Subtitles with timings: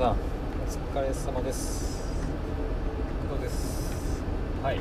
[0.00, 2.00] さんお疲れ様です。
[3.28, 4.22] 工藤です
[4.62, 4.80] はい、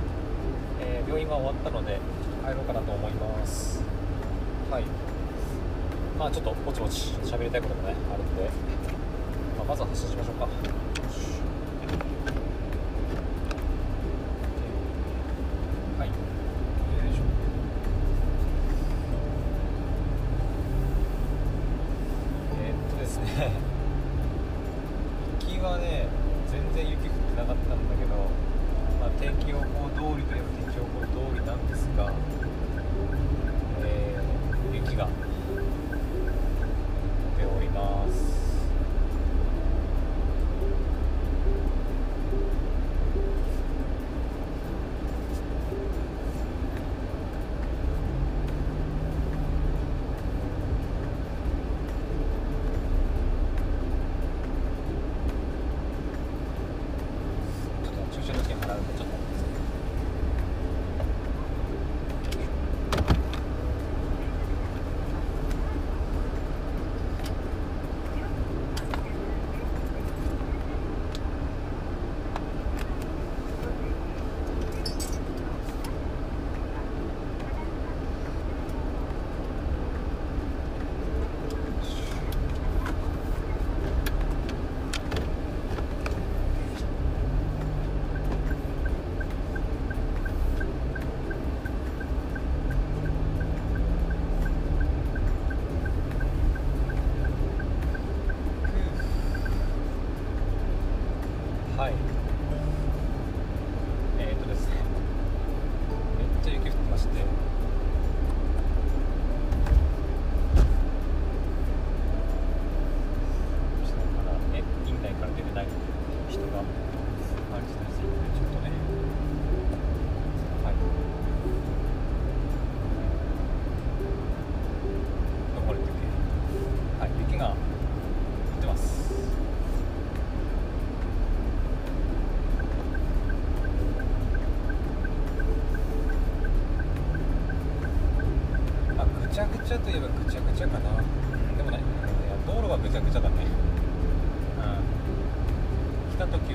[0.79, 1.99] えー病院は終わったので
[2.41, 3.81] 帰ろうかなと思います。
[4.71, 4.83] はい。
[6.17, 8.43] まあちょっとぼちぼち喋りたいこともねあるんで、
[9.57, 10.47] まあ、まずは発信しましょうか。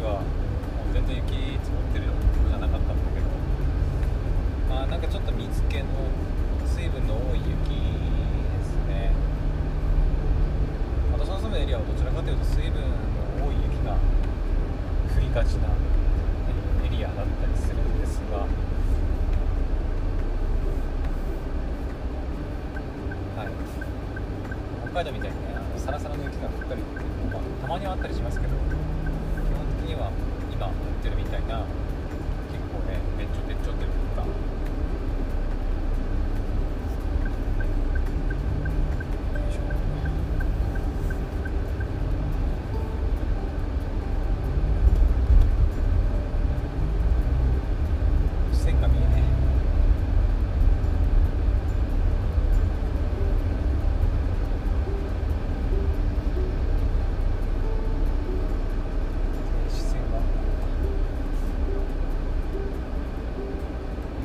[0.04, 0.28] はも
[0.90, 2.16] う全然雪積もってるよう
[2.48, 3.26] じゃなかったんだけど
[4.68, 5.84] まあなんかちょっと水気の
[6.66, 9.12] 水分の多い雪ですね
[11.12, 12.88] 私の住むエリアはどちらかというと水分の
[13.48, 13.96] 多い雪が
[15.16, 15.68] 降りがちな
[16.84, 18.46] エリアだったりするんですが
[23.36, 23.48] はい、
[24.84, 28.56] 北海道みたいにねあのサラサラの雪が降ったりっていうのは、まあ、たまにはあったりしますけど基
[29.50, 30.10] 本的には
[30.52, 30.72] 今降っ
[31.02, 31.64] てるみたいな
[32.52, 34.28] 結構ねべっちょべっちょっていうかよ
[39.50, 39.60] いしょ
[48.64, 49.22] 線が見えね
[59.66, 60.18] え視線が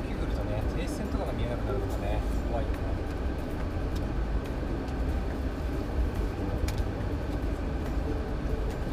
[0.07, 2.77] 雪降るとね停止線とかが見えなくなるのがね怖いよね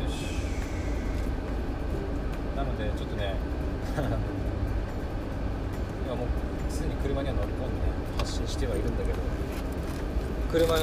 [0.02, 0.12] よし
[2.55, 3.34] なのでちょっとね
[6.06, 6.26] 今もう
[6.72, 9.18] すでに車には乗り込んで、ね、発進してはいるんだけど
[10.50, 10.78] 車を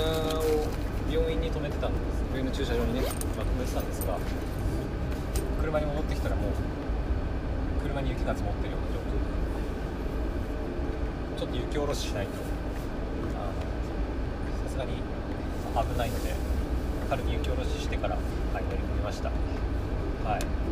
[1.12, 2.24] 病院に止めてたんです。
[2.34, 3.02] 病院の駐車場にね、
[3.38, 4.18] まあ、止めてたんですが
[5.62, 6.52] 車に戻ってきたらもう
[7.84, 9.30] 車に雪が積もってるような状況で
[11.38, 12.32] ちょっと雪下ろししないと。
[14.66, 16.34] さすがに危ないので
[17.10, 18.22] 軽く雪下ろししてから、は
[18.60, 19.30] い、乗りました。
[20.28, 20.63] はい。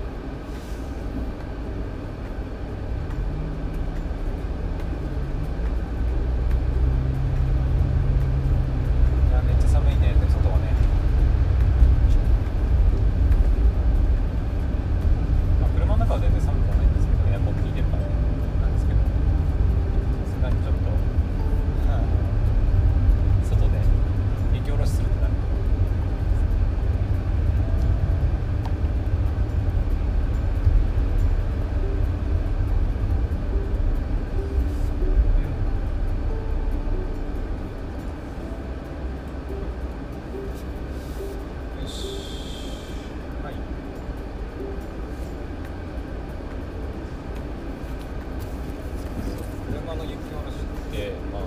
[50.01, 51.41] の雪下ろしって、まあ、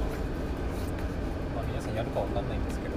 [1.57, 2.95] まあ皆さんやるかわかんないんですけど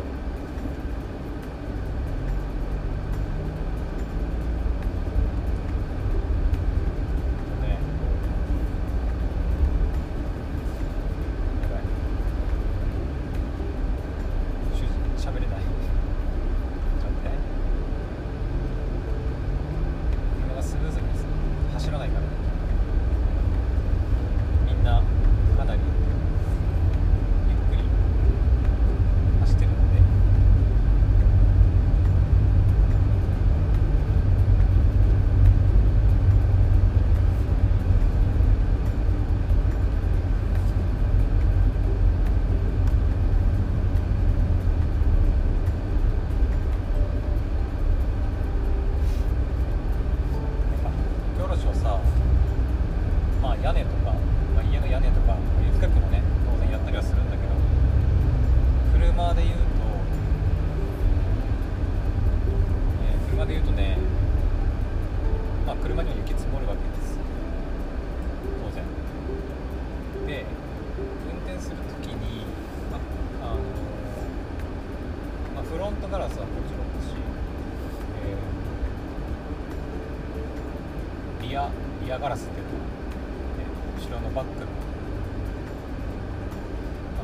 [75.87, 77.15] ロントガラスはもちろんだし、
[81.39, 81.71] えー、リア
[82.03, 82.71] リアガラスっていうか、
[83.55, 84.67] え、後ろのバックの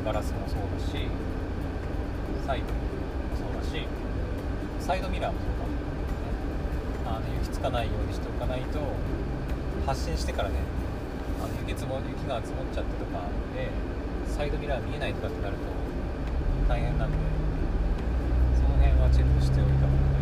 [0.05, 0.95] ガラスもそうだし
[2.47, 2.71] サイドも
[3.35, 3.85] そうだし
[4.79, 8.79] サイドミラーもそうだ、ね、あの雪つかないようにしておかないと
[9.85, 10.55] 発進してからね
[11.43, 13.67] あの雪も雪が積もっちゃってとかで
[14.31, 15.63] サイドミラー見えないとかってなると
[16.69, 17.42] 大変なんで。
[19.13, 20.12] チェックしておいた方が。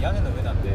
[0.00, 0.70] 屋根の上なんで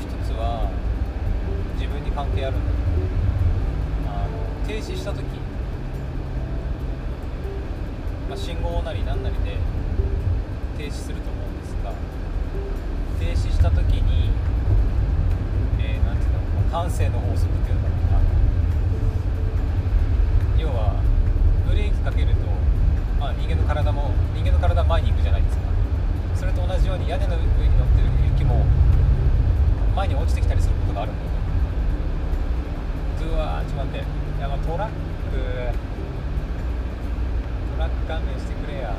[0.00, 0.70] 一つは
[1.78, 5.22] 自分に関係あるんだけどあの停止した時、
[8.28, 9.58] まあ、信号なり何なりで
[10.78, 11.92] 停止すると思うんですが
[13.20, 14.30] 停止した時に、
[15.78, 16.40] えー、なんていうの
[16.72, 18.20] 慣性の法則っていうのかな
[20.58, 21.02] 要は
[21.68, 22.34] ブレーキかけると、
[23.18, 25.62] まあ、人間の体も人間の体は前に行くじゃないですか。
[26.34, 28.64] それと同じように屋根の上に乗ってる雪も
[29.96, 31.30] 前に落ちてきたりすることがあるんだよ
[33.18, 34.06] ずわーちょっと待って。
[34.38, 34.94] いやまあトラック。
[37.76, 38.94] トラック勘弁してくれや。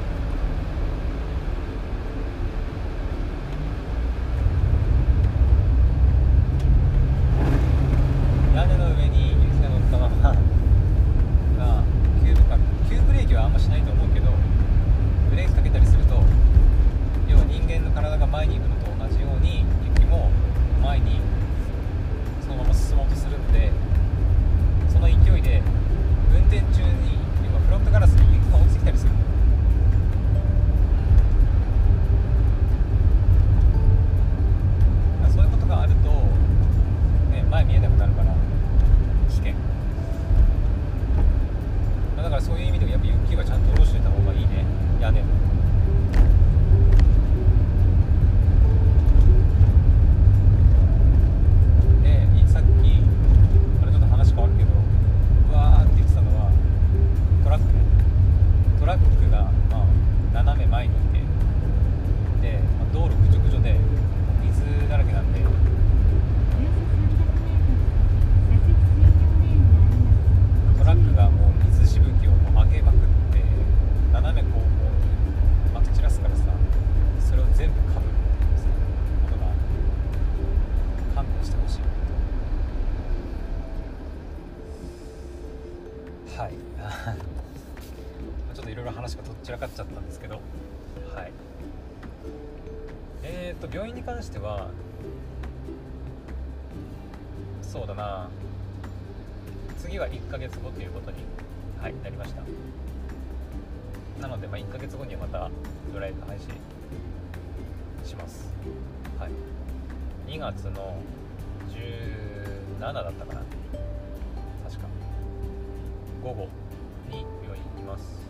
[117.92, 118.22] ます。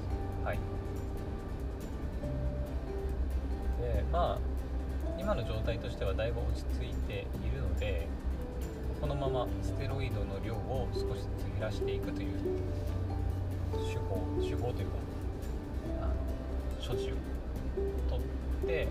[0.43, 0.57] はい、
[3.79, 4.37] でまあ
[5.19, 8.07] 今の状態としてはだいぶ落ち着いているので
[8.99, 12.33] このままステロイドの量を少しずつ減らしていくという
[13.87, 14.95] 手法手法というか
[16.01, 16.13] あの
[16.85, 17.15] 処置を
[18.09, 18.87] とって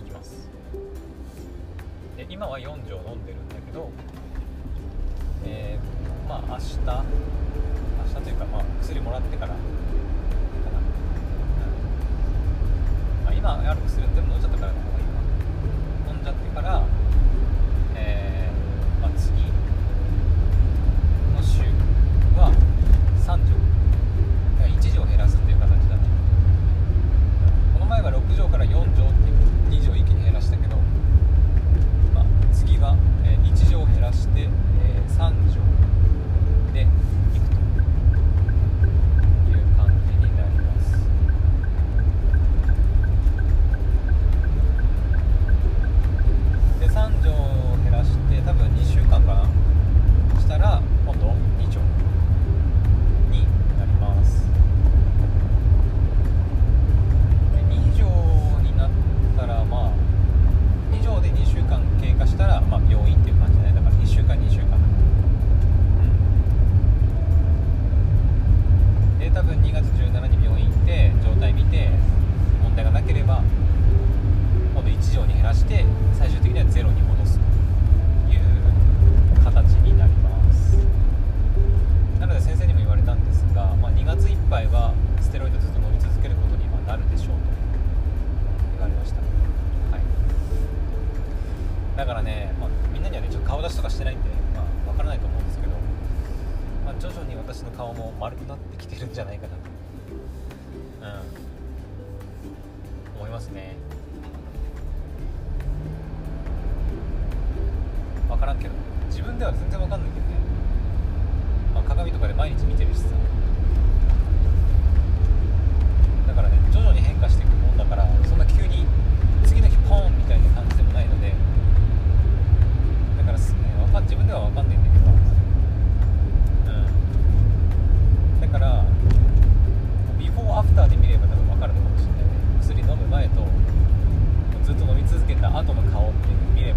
[0.00, 0.48] いきます
[2.16, 3.90] で今は4錠飲んでるんだけど、
[5.44, 7.41] えー、まあ明日
[8.12, 9.62] したというか、まあ、薬もらってからかな、う
[13.24, 13.24] ん。
[13.24, 14.31] まあ、今ある薬でも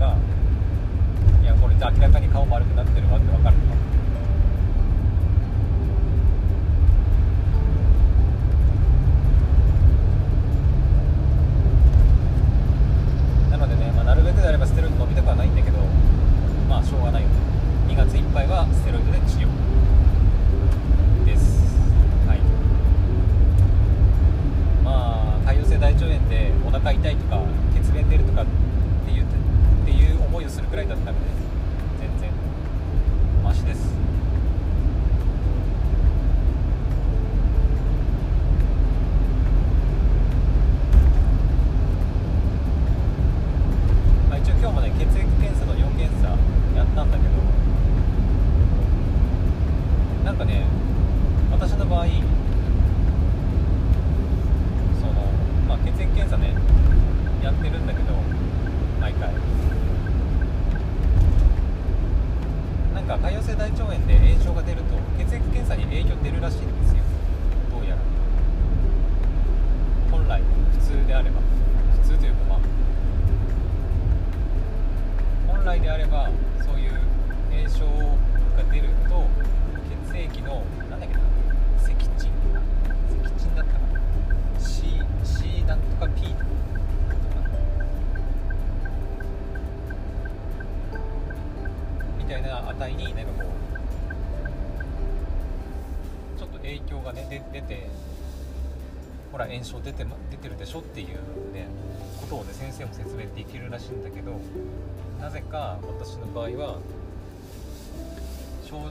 [0.05, 0.15] が
[1.41, 3.54] いやこれじゃ明らかに顔丸くなってるわって分かる。
[75.75, 76.29] 体であれば
[76.63, 76.91] そういう
[77.51, 77.85] 炎症
[78.55, 79.27] が出ると
[80.09, 81.21] 血液のなんだっけな
[81.83, 82.31] 赤鎮
[83.23, 84.83] 赤鎮だったかな C,
[85.23, 86.45] C なんとか P とか
[92.17, 93.49] みたいな値になんかこ
[96.35, 97.89] うちょっと影響が、ね、出て
[99.31, 101.07] ほら炎症出て出てるでしょっていう
[101.53, 101.67] ね
[102.21, 104.39] ことをね先生も説明できるらしいんだけど
[105.19, 106.79] なぜか私の場合は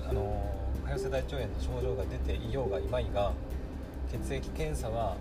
[0.09, 0.55] あの
[0.87, 3.33] 潰瘍性大腸炎の症状が出ていようがいまいが
[4.11, 5.19] 血液検査はもう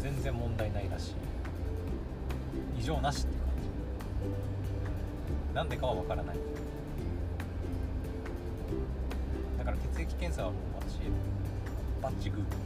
[0.00, 1.14] 全然問題ないらしい。
[2.78, 5.54] 異常なしって感じ。
[5.54, 6.36] なんでかは分からない
[9.58, 10.98] だから血液検査はもう私
[12.02, 12.65] バッチグー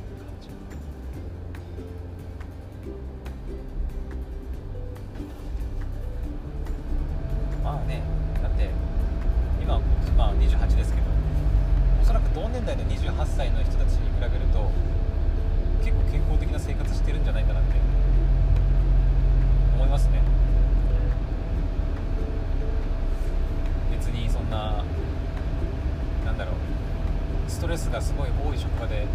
[27.60, 29.06] ストレスがすごい多い職場で、ね、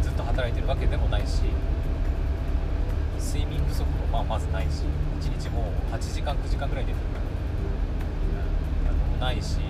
[0.00, 1.42] ずっと働いてるわけでもないし
[3.18, 4.84] 睡眠不足もまあまずないし
[5.20, 7.04] 1日もう8時間9時間ぐらい寝てる。
[9.18, 9.62] から、ないしう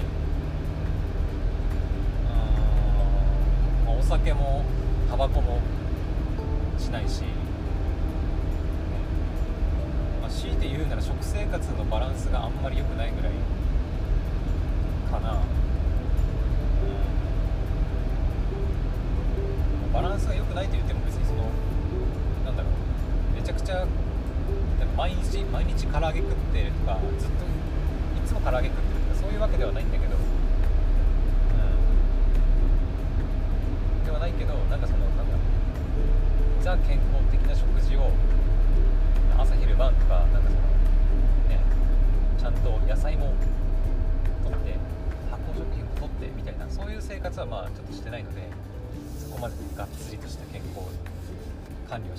[3.85, 4.63] んまあお酒も
[5.09, 5.61] タバコも
[6.79, 7.23] しないし、
[10.21, 13.33] まあ、強いて言うなら食生活のバランスがあんまり良くないぐらい
[15.11, 15.41] かな、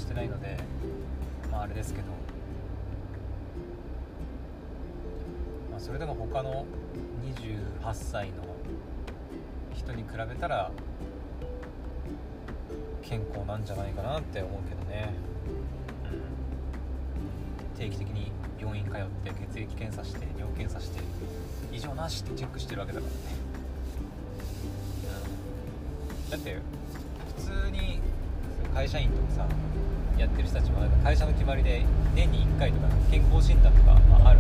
[0.04, 0.58] してないので
[1.50, 2.08] まああれですけど。
[5.72, 6.66] まあそれでも他の
[7.24, 8.44] 28歳の
[9.74, 10.72] 人に比べたら
[13.02, 15.14] 健康なんじゃないかなって思うけどね、
[17.72, 21.00] うん、定期的に病院通って血液検査して尿検査して
[21.72, 23.20] 異常なしってチェックしてるわけだからね、
[26.26, 26.83] うん、だって
[28.74, 29.48] 会社員とかさ
[30.18, 34.40] やってる人たちもなんか会社の決まりで年に1回とか健康診断とか、まあ、ある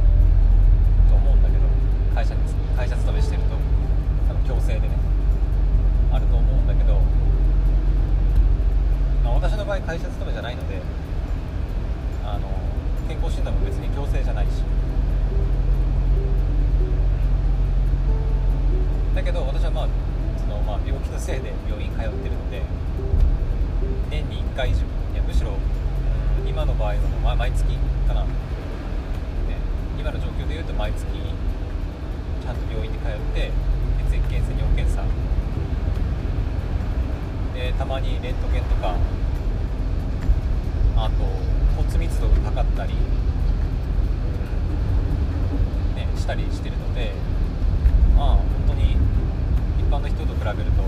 [1.09, 1.63] と思うんだけど
[2.15, 2.41] 会社に
[2.75, 3.49] 会社勤めしてると
[4.27, 4.89] 多分強制でね
[6.11, 6.99] あると思うんだけど
[9.23, 10.81] まあ、私の場合会社勤めじゃないので
[12.25, 12.49] あの
[13.07, 14.63] 健康診断も別に強制じゃないし。
[19.15, 19.87] だけど私はまあ
[20.37, 22.61] その、まあ、病気のせいで病院通ってるので
[24.13, 24.81] 年に1回以上。
[25.13, 25.57] いやむしろ
[26.47, 27.63] 今の場合はもう毎月
[28.07, 28.29] かな、ね、
[29.99, 33.49] 今の状況でいうと毎月ちゃんと病院に通って
[34.11, 35.03] 血液検査尿検査。
[37.55, 38.95] でたまにレントゲンとか
[40.97, 41.13] あと
[41.75, 42.93] 骨密度が測ったり、
[45.95, 47.13] ね、したりしてるので
[48.15, 48.97] まあ本当に
[49.79, 50.83] 一般の人と比べると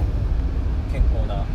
[0.91, 1.45] 健康な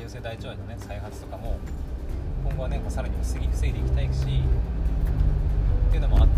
[0.00, 1.58] 潰瘍性大腸炎の、ね、再発とかも
[2.44, 6.28] 今後はねさらに防ぎ防いでいきたいしっていうのもあっ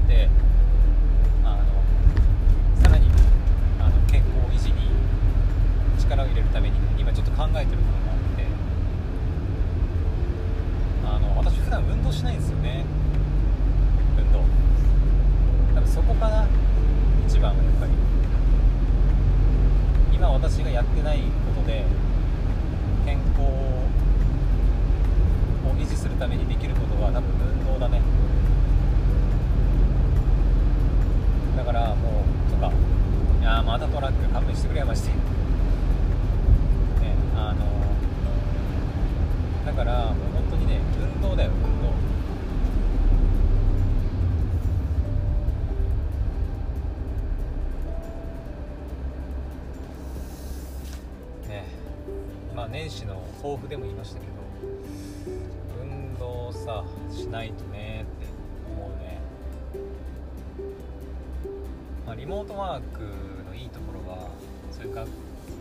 [62.43, 64.27] モートワークのいいところは
[64.73, 65.07] そういう学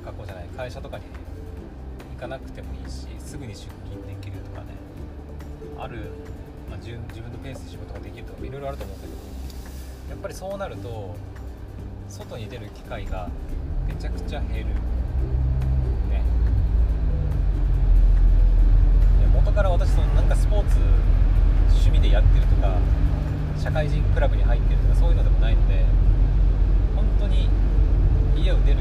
[0.03, 1.03] 学校じゃない会社とかに
[2.15, 4.65] 行かなくてもいいしすぐに出勤できるとかね
[5.77, 6.09] ある、
[6.67, 9.19] まあ、自分自分のペースで仕事ができるとかいろいろあると思うんだけど
[10.09, 11.15] やっぱりそうなると
[12.09, 13.29] 外に出る機会が
[13.87, 14.65] めちゃくちゃ減る。
[16.09, 16.23] ね。
[19.35, 20.77] 元から私そのなんかスポーツ
[21.69, 22.75] 趣味でやってるとか
[23.61, 25.85] 社会人クラブに入ってるとかそういうのでもないので
[27.21, 27.47] 当に
[28.35, 28.79] 家を出る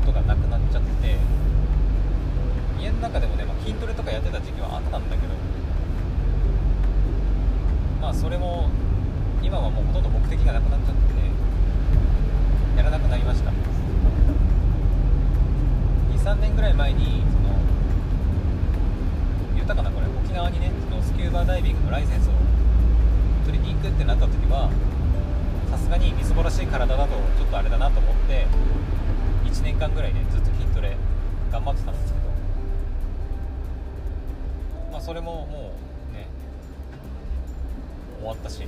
[0.00, 1.16] ことがなくなっちゃって
[2.80, 5.34] 家の中でもね、まあ、筋トレとかやってた時期はあったんだけど
[8.00, 8.70] まあそれも
[9.42, 11.02] 今はもうほとんど目的がなくなっちゃって
[12.78, 13.52] やらなくなりました。
[16.16, 17.54] 23年ぐらい前にその
[19.54, 22.32] 言ったかなこれ沖縄にねそのスキューバダイビングのライセンスを
[23.44, 24.70] 取りに行くってなった時は
[25.72, 28.46] さすがにみすぼらしい体だとちょっとあれだなと思って
[29.46, 30.98] 1年間ぐらいねずっと筋トレ
[31.50, 32.26] 頑張ってたんですけど。
[34.92, 35.72] まあそれもも
[36.10, 36.26] うね
[38.18, 38.60] 終わったし。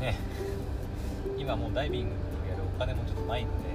[0.00, 0.16] ね。
[1.38, 2.10] 今もうダイビング
[2.50, 3.68] やるお金もちょっとないので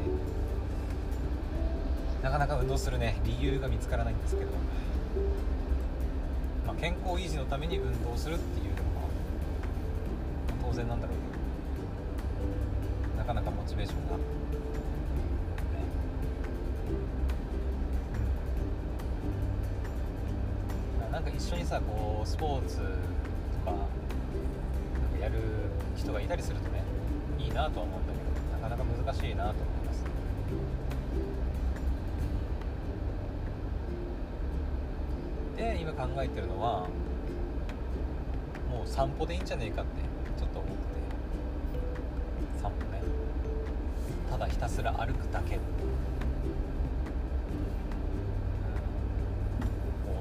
[2.22, 4.52] なかなか運動するね理由が見つからないんですけど、
[6.68, 9.08] まあ、健康維持のために運動するっていうのは、
[10.62, 11.21] 当然なんだろう
[13.62, 14.00] モチベーション
[21.02, 22.88] が、なんか一緒にさこうスポーツとか
[23.68, 23.86] なんか
[25.22, 25.36] やる
[25.96, 26.84] 人がいたりするとね
[27.38, 30.04] いいなとは思うんだけどなかなか難しいなと思います。
[35.58, 36.88] で今考えてるのは
[38.72, 39.91] もう散歩でいいんじゃねえかって
[44.62, 45.56] たすら歩くだけ。
[45.56, 45.62] も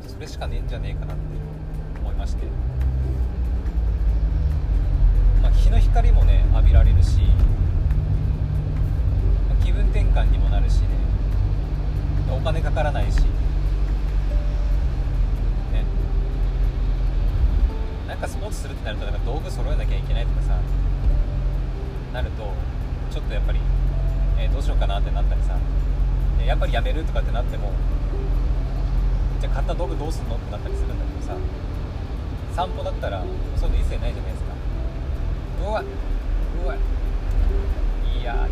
[0.03, 1.23] うそれしかねえんじゃねえかなって
[2.01, 2.47] 思いまして。
[5.43, 7.19] まあ、日の光もね浴びられるし、
[9.47, 10.89] まあ気分転換にもなるしね。
[12.33, 13.17] お金かからないし。
[13.21, 13.25] ね。
[18.09, 20.59] なんかスポーツするってなるとなんか道具揃えなきゃいけないとかさ
[22.15, 22.55] なると
[23.11, 23.59] ちょっとやっぱり、
[24.41, 25.57] えーどうしようかなってなったりさ。
[26.45, 27.71] やっぱりやめるとかってなっても
[29.41, 31.37] じゃあ買った道具どうすんのってなったりするんだけどさ。
[32.57, 33.23] 散歩だったら
[33.57, 34.53] そういうの一切ないじゃないですか。
[35.63, 35.85] うわ
[36.65, 36.75] うわ。
[36.75, 36.79] い
[38.17, 38.51] やいやいやいやい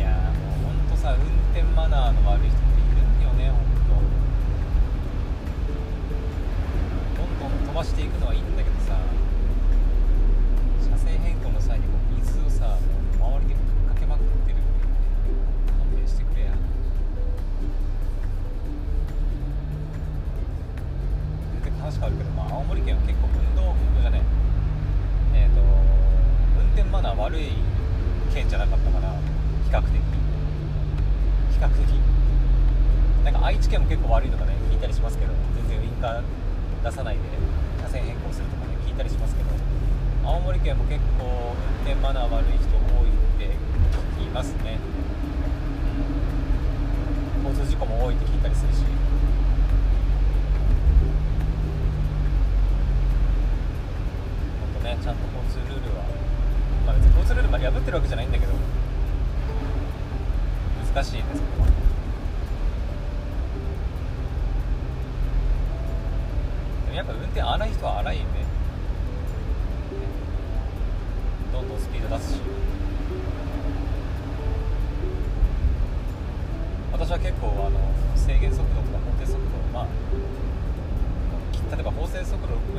[0.00, 0.08] や。
[0.08, 1.20] いやもうほんとさ運
[1.52, 2.56] 転マナーの悪い人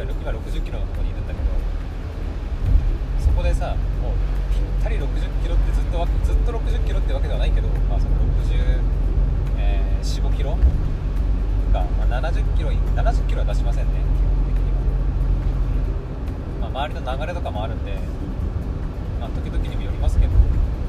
[0.09, 1.45] 今60キロのとこにいるんだけど
[3.19, 4.13] そこでさもう
[4.53, 5.07] ぴったり60
[5.43, 8.81] キロってずっとずっと60キロってわけではないけど、まあ、その60、
[9.59, 10.57] えー、45キロと
[11.73, 14.71] か、まあ、70キロ70キロは出しませんね基本的に
[16.63, 17.93] は、まあ、周りの流れとかもあるんで
[19.19, 20.33] まあ時々にもよりますけど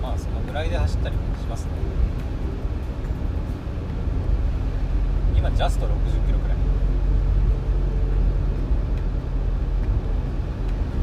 [0.03, 1.73] まあそのぐらいで走ったりもしますね。
[5.43, 5.91] 今ジャスト60
[6.25, 6.57] キロくらい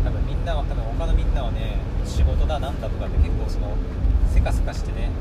[0.05, 3.77] 多分みんなは多分他のみんなはね仕事だなんだとかって結構その
[4.33, 5.11] せかせかしてね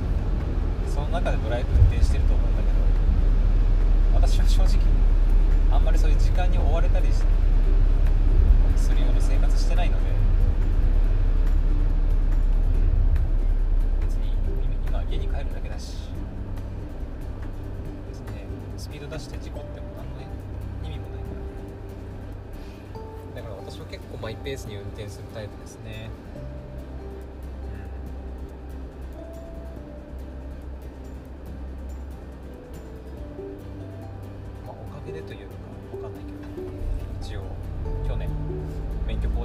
[0.88, 2.80] その中でドライブ運転してると思うんだけど
[4.16, 4.80] 私は正直
[5.70, 7.20] あんまりそういう時間に追われたりす
[8.94, 10.07] るような生活してないので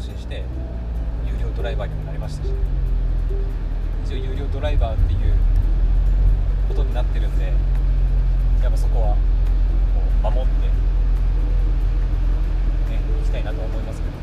[0.04, 0.44] 進して
[1.26, 2.50] 有料ドライバーにもなりましたし。
[4.06, 5.20] 一応有料ドライバーっていう
[6.68, 7.46] ことになってるんで
[8.62, 10.74] やっぱそこはこう守ってね
[13.22, 14.23] いきたいなとは思いますけど。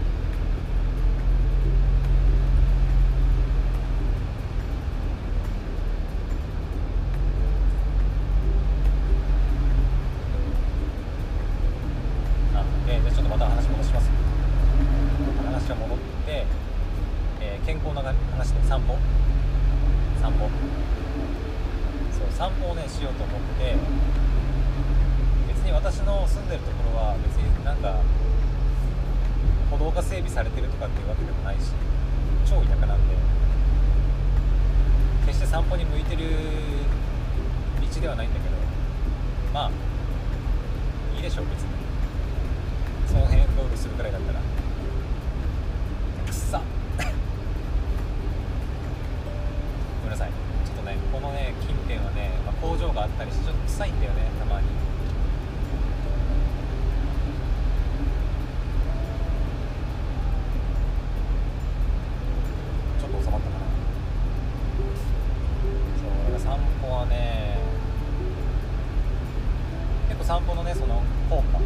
[70.31, 71.59] 散歩のねその効果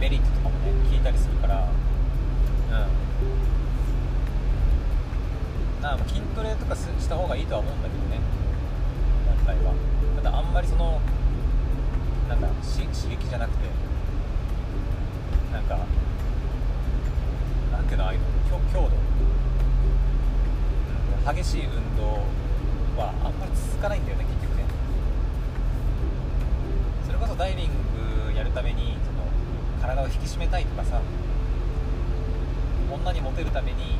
[0.00, 1.66] メリットとかもね聞いたりするから。
[1.66, 1.68] う
[5.80, 5.82] ん。
[5.82, 8.20] なあ筋トレとかすした方がいいとは思うんだけどね。
[9.44, 9.74] 本来は。
[10.14, 11.00] ただあんまりその
[12.28, 13.64] なんだし刺激じゃなくて
[15.52, 15.80] なんか
[17.72, 18.90] なんていうのああいうの強強度、
[21.28, 22.22] うん、激しい運動
[22.96, 24.64] はあんまり続かないんだよね結局ね
[27.06, 27.68] それこそダイビン
[28.28, 29.22] グやるためにその
[29.80, 31.00] 体を引き締めたいとかさ
[32.92, 33.96] 女にモテるために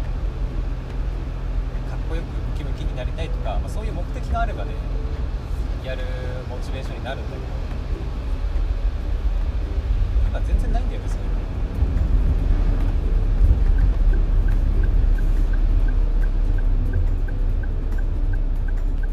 [1.89, 4.73] かっこよくムキムキになりたいとか、まあ、そういう目的があればね
[5.85, 6.03] やる
[6.51, 7.43] モチベーションになるんだけど
[10.29, 11.37] 今全然ないんだよねそういうの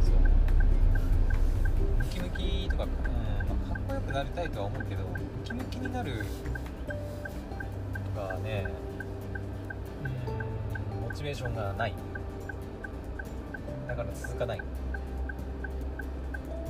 [0.01, 0.13] そう
[1.99, 2.89] ムキムキとか、うん
[3.47, 4.83] まあかっこよくなりたいとは思う。
[4.85, 5.09] けどム
[5.43, 6.25] キムキになる
[6.87, 8.65] とかね
[10.03, 11.93] うんモチベーションがない。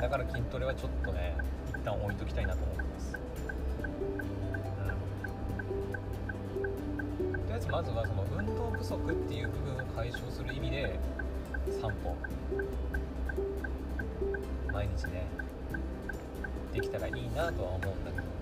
[0.04, 1.34] だから筋トレはちょっとね
[1.70, 3.18] 一旦置いときたいなと思ってます、
[7.24, 11.00] うん、とりあえずまずはその運動不足っていう部分を解消する意味で
[11.80, 12.18] 散歩。
[14.74, 15.26] 毎日ね
[16.74, 18.33] できたらいいなとは思うんだけど。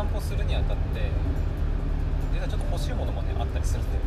[0.00, 1.10] 散歩するにあたって
[2.32, 3.98] 実はちょっと欲しいものもねあったりするんで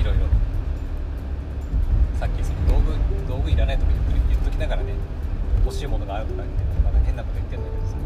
[0.00, 0.24] いろいろ。
[2.18, 2.94] さっきその道具
[3.28, 4.94] 道具いらないとか言って言っときながらね
[5.62, 7.96] 欲しいものがあるとか言ってなんか変なこと言ってんだけどさ。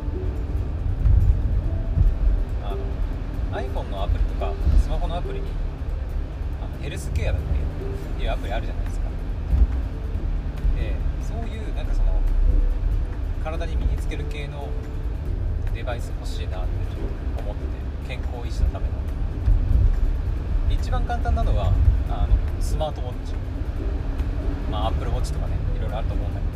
[2.64, 5.46] あの iPhone のアプリとかスマホのアプリに
[6.61, 7.42] あのヘルスケアだっ
[8.18, 9.07] ていうアプリあるじゃないですか。
[10.74, 12.20] でそういうなんかその
[13.44, 14.66] 体に身につける系の
[15.79, 18.95] デバイス欲しいなってちょっと思ってて健康維持のための。
[20.75, 21.73] 一番簡単なのは
[22.11, 23.33] あのスマートウォッチ。
[24.73, 26.47] まあアップルウォッチとかねいろいろあると思うんだけ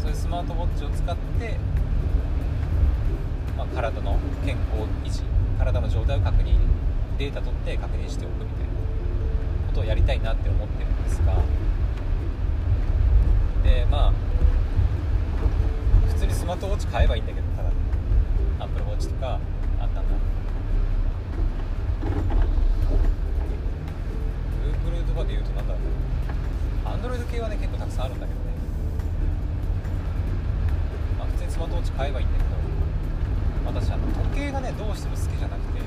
[0.00, 0.02] ど。
[0.02, 1.56] そういうスマートウォッチを使って、
[3.56, 5.22] まあ、体の健康維持
[5.56, 6.58] 体の状態を確認
[7.18, 8.72] データ取って確認しておくみたいな
[9.68, 11.32] ことをやりたいなって思ってるんですが。
[13.62, 14.12] でまあ
[16.08, 17.35] 普通にスマートウォッチ買えばいいんだけど
[18.58, 19.38] アップルウォッチとか
[19.80, 20.14] あったんだ。
[24.84, 25.82] Google とかで言うとなんだろう
[26.86, 28.46] Android 系はね結構たくさんあるんだけどね。
[31.18, 32.50] まあ普通にスマートウォッチ買えばいいんだけど
[33.80, 35.80] 私あの時計がねどうしても好きじゃなくて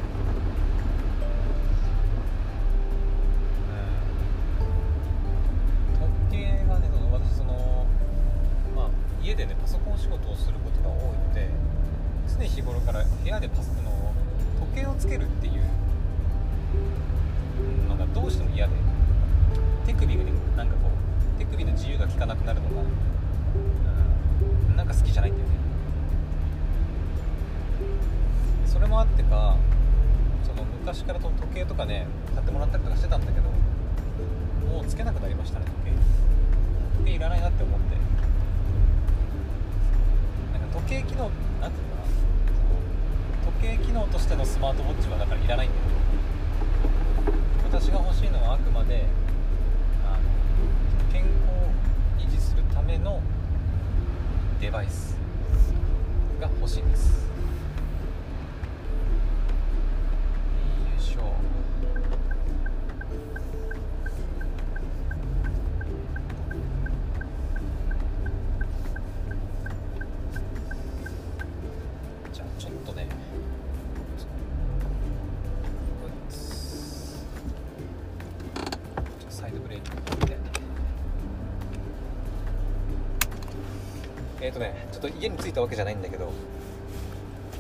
[84.42, 86.32] えっ、ー、とねちょっと家に着いたわけじゃないんだけど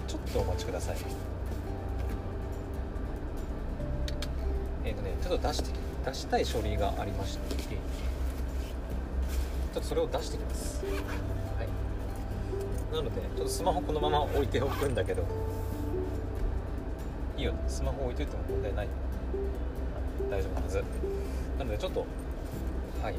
[0.08, 0.98] ちょっとお待ちください。
[4.86, 5.72] えっ、ー、とねちょっと出して
[6.06, 10.84] 出したい書類がありましてちょっとそれを出してきます。
[10.86, 10.92] は
[11.63, 11.68] い。
[12.96, 15.24] なのでちょっとスマホこのまま置いておくんだけど
[17.38, 17.53] いいよ。
[17.68, 18.88] スマホ置いといても問題ない。
[20.32, 20.84] 大丈夫なはず。
[21.58, 22.06] なのでちょっと
[23.03, 23.16] はい。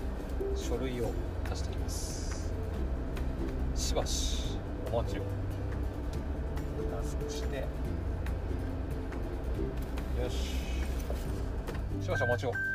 [0.57, 1.12] 書類を
[1.49, 2.30] 出してきます。
[3.81, 4.59] しばし
[4.93, 5.22] お待ちを。
[6.95, 7.64] タスしてよ
[10.28, 10.35] し。
[12.05, 12.70] しばしお待ちを。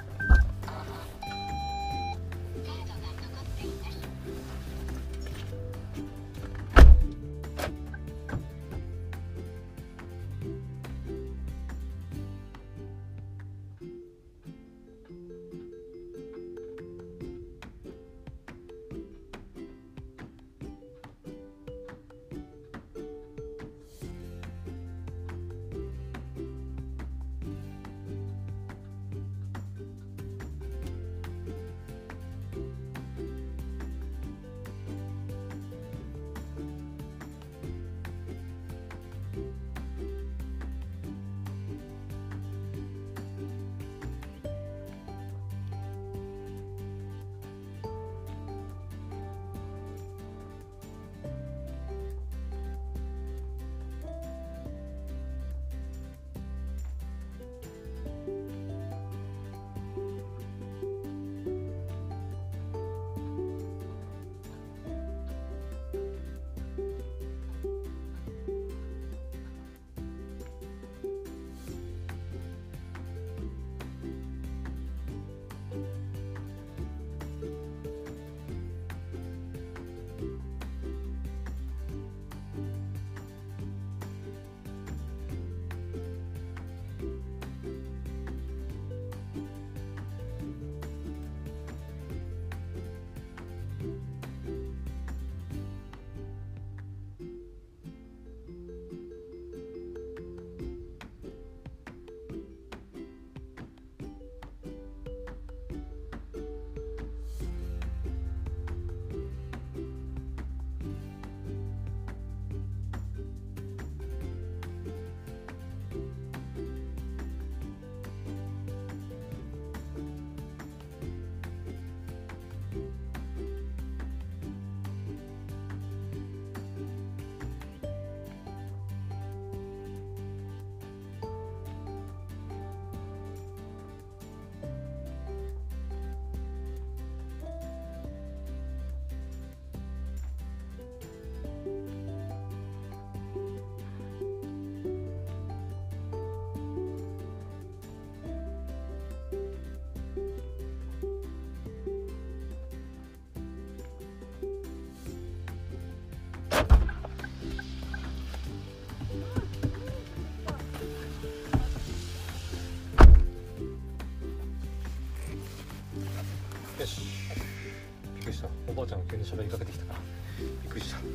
[169.36, 170.00] 喋りかけてきたから。
[170.40, 171.00] びっくりした。
[171.00, 171.06] と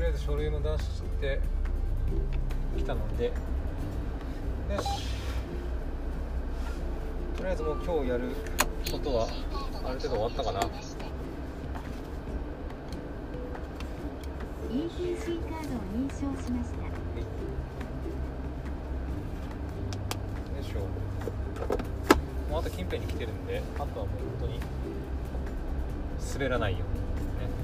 [0.00, 1.40] りあえず書類も出して
[2.78, 3.26] きたので。
[3.26, 3.32] よ
[4.80, 4.88] し。
[7.36, 8.30] とりあえずもう今日やる
[8.90, 9.28] ことは
[9.84, 10.60] ある程度終わったかな。
[14.72, 16.90] ETC カードを認証しましたよ
[20.60, 20.80] いしょ
[22.94, 24.60] もうあと近辺に来てるんであとはもう本当に
[26.32, 27.54] 滑らないようにね。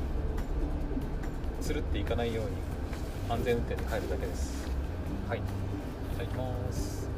[1.61, 2.51] つるっていかないように
[3.29, 4.69] 安全運転で帰るだけです。
[5.29, 5.39] はい。
[5.39, 7.10] じゃあ行きます。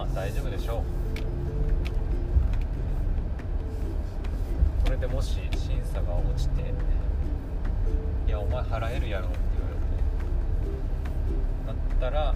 [0.00, 0.80] まあ大丈夫でしょう。
[4.82, 6.72] これでもし審査が落ちて
[8.26, 9.74] 「いやお前払えるやろ」って言われ
[11.74, 11.80] て。
[12.00, 12.34] だったら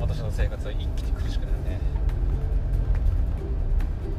[0.00, 1.78] 私の生活は一気に苦しくなるね。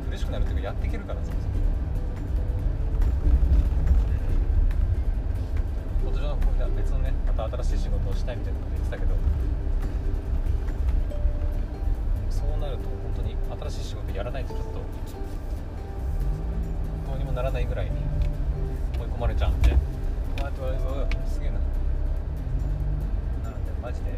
[0.10, 1.56] 苦しくなるっていうかやっていけるからそもそも。
[6.06, 9.14] 元上の子は別のねまた新しい仕事をしたいみたいなこと言ってたけど。
[12.76, 13.36] ると本当に
[13.70, 14.80] 新しい仕事やらないとちょっとど
[17.16, 17.92] うにもならないぐらいに
[19.00, 19.76] 追い込まれちゃうんで。
[20.44, 21.56] あとはうわすげえな。
[23.50, 24.12] なのでマジで。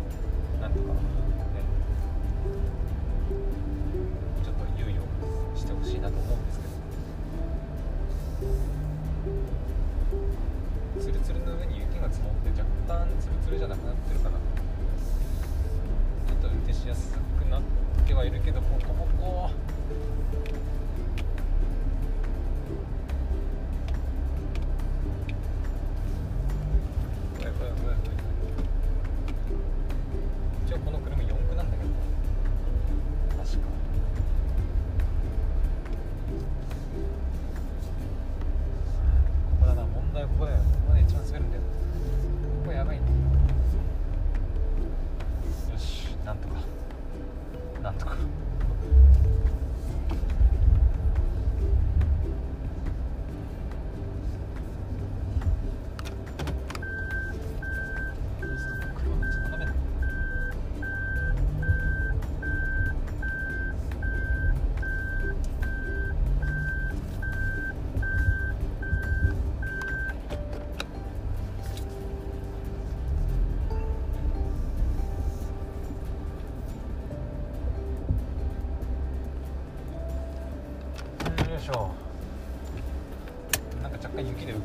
[0.61, 1.16] なんとか。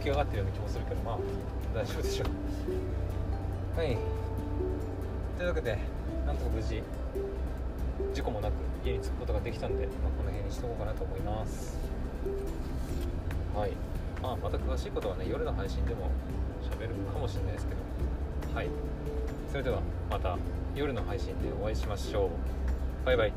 [0.02, 1.18] き上がってるような気もするけどまあ
[1.74, 2.24] 大丈夫でしょ
[3.76, 3.78] う。
[3.78, 3.96] はい。
[5.38, 5.78] というわけで
[6.26, 6.82] なんとか無事
[8.12, 11.78] 事故もなく家に着くことができたんで、まあ、この辺にしとこうかなと思います。
[13.54, 13.70] はい。
[14.20, 16.10] まあまた詳しいことはね夜の配信でも
[16.62, 18.56] 喋るかもしれないですけど。
[18.56, 18.68] はい。
[19.50, 19.80] それでは
[20.10, 20.36] また
[20.74, 23.06] 夜の配信でお会いしましょう。
[23.06, 23.32] バイバイ。